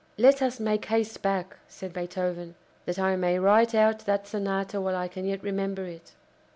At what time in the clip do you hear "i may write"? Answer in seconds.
2.97-3.75